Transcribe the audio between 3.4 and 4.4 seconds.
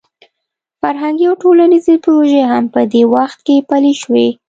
کې پلې شوې.